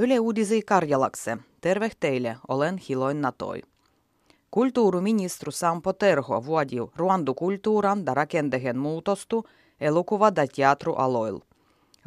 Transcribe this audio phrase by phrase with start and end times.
[0.00, 1.38] Yle Uudisi Karjalakse.
[1.60, 3.62] Terve teille, olen Hiloin Natoi.
[4.50, 9.44] Kulttuuriministeri Sampo Terho vuodi ruandukulttuuran da rakendehen muutostu
[9.80, 11.38] elokuva- da teatrualoil.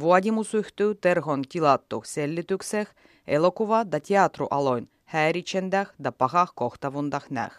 [0.00, 2.88] Vuodimus yhtyy Terhon tilattu sellitykseh
[3.26, 7.52] elokuva- da teatrualoin häiritsendäh da pahah kohtavundah näh.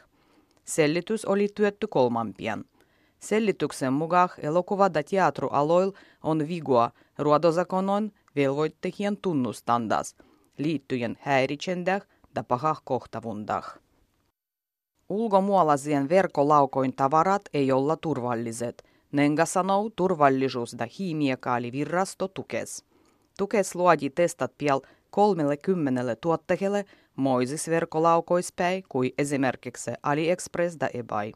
[0.66, 2.66] Sellitys oli työtty kolmampien.
[3.20, 5.92] Sellityksen mukaan elokuva- da teatrualoil
[6.24, 10.16] on vigua ruodozakonon velvoittehien tunnustandas
[10.58, 12.02] liittyen häiritsendäh
[12.36, 13.80] da pahah kohtavundah.
[15.10, 18.84] Ulkomuolaisien verkkolaukoin tavarat ei olla turvalliset.
[19.12, 22.86] Nenga sanoo turvallisuus da hiimiekaalivirrasto tukes.
[23.38, 24.80] Tukes luodi testat piel
[25.12, 26.86] 30 tuottajille
[27.16, 31.32] moisis verkkolaukoispäin kuin esimerkiksi AliExpress da eBay.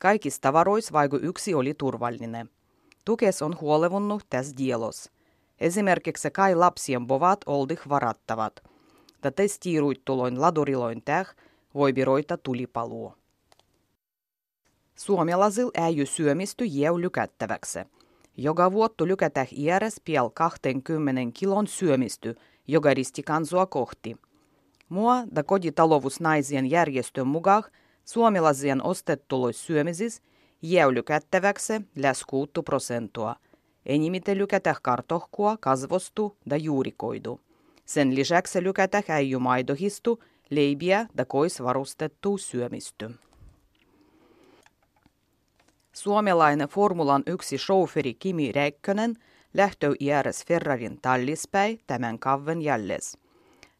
[0.00, 2.50] Kaikista tavarois vaiku yksi oli turvallinen.
[3.04, 5.15] Tukes on huolevunnut tässä dielos.
[5.60, 8.62] Esimerkiksi kai lapsien bovat oldih varattavat.
[9.22, 11.34] Da testiiruittuloin laduriloin täh
[11.74, 13.12] voi biroita tulipaluu.
[14.94, 17.78] Suomalaisil äijy syömisty jäu lykättäväksi.
[18.36, 22.34] Joka vuottu lykätäh iäres piel 20 kilon syömisty,
[22.68, 24.16] joka risti kansua kohti.
[24.88, 27.62] Mua da kotitalovusnaisien järjestön mukaan
[28.04, 30.22] suomalaisien ostettulois syömisis
[30.62, 33.36] jäu lykättäväksi läs 6 prosentua.
[33.86, 37.40] Enimite lykätäh kartohkua, kasvostu da juurikoidu.
[37.84, 43.10] Sen lisäksi lykätäh äijymaidohistu, leibiä da kois varustettu syömisty.
[45.92, 49.14] Suomalainen Formulan yksi chaufferi Kimi Räikkönen
[49.54, 53.18] lähtö iäres Ferrarin tallispäin tämän kavven jälles.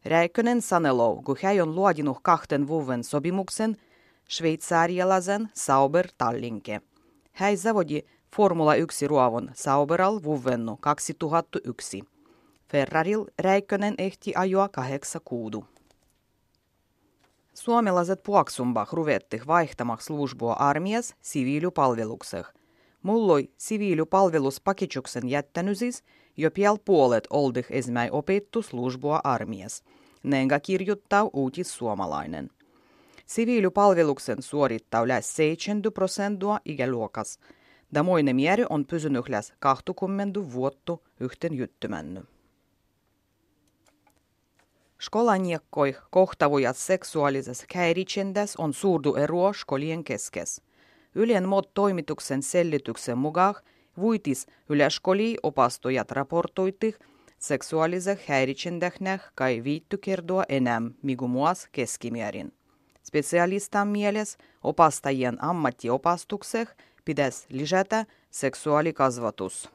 [0.04, 3.76] Räikkönen sanelou, kun hän on luodinut kahten vuoden sopimuksen
[4.28, 6.80] sveitsarialaisen Sauber Tallinke.
[7.32, 8.02] Hän zavodi
[8.34, 12.02] Formula 1 ruovon Sauberal vuovennu 2001.
[12.68, 15.64] Ferraril Räikkönen ehti ajoa kahdeksan kuudu.
[17.54, 22.46] Suomalaiset puoksumbah ruvettih vaihtamaks službua armias siviilipalvelukseh.
[23.02, 26.04] Mulloi siviilipalveluspakitsuksen jättänysis
[26.36, 29.82] jo piel puolet oldih esimäi opettu službua armias.
[30.22, 32.50] Nenga kirjoittaa uutis suomalainen.
[33.26, 37.38] Siviilipalveluksen suorittaa läs 70 prosentua ikäluokas.
[37.94, 42.22] Damoinen mieri on pysynyt läs 20 vuotta yhten juttumänny.
[45.00, 50.62] Skolaniakkoi kohtavujat seksuaalisessa häiritsendäs on suurdu eroa skolien keskes.
[51.14, 53.54] Ylen mod toimituksen sellityksen mukaan
[54.00, 56.98] vuitis yläskoli opastujat raportoitih
[57.38, 62.52] seksuaalisen häiritsendähnäh kai viitty kertoa enää migu muas keskimäärin.
[63.02, 66.68] Specialistan mieles opastajien ammattiopastukseh
[67.06, 69.70] pitäisi lisätä seksuaalikasvatus.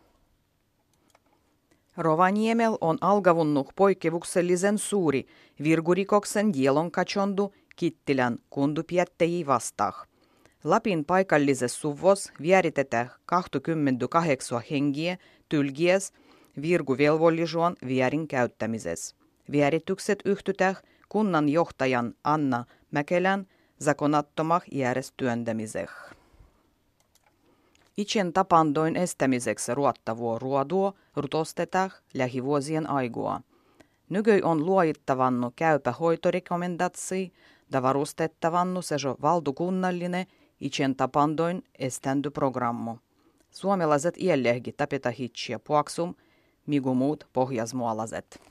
[1.98, 5.28] Rovaniemel on algavunnut poikkeuksellisen suuri
[5.64, 10.08] virgurikoksen dielon kachondu Kittilän kundupiettejä vastaan.
[10.64, 15.18] Lapin paikallisessa suvos vieritetään 28 hengiä
[15.50, 16.14] tylgies
[16.62, 19.16] virguvelvollisuuden vierin käyttämisessä.
[19.52, 20.20] Vieritykset
[21.10, 23.48] kunnan johtajan Anna Mäkelän
[23.84, 25.88] zakonattomah järjestyöntämiseen.
[28.02, 33.42] Itsen tapandoin estämiseksi ruottavuo ruoduo rutostetaan lähivuosien aigua.
[34.10, 37.34] Nykyi on luojittavannu käypä hoitorekomendatsi
[37.72, 40.26] da varustettavannu sejo valtakunnallinen
[40.60, 42.98] itsen tapandoin eständyprogrammu.
[43.50, 46.16] Suomalaiset iällehgi tapeta hitsiä puaksum,
[46.68, 48.42] migu muut pohjasmuolaiset.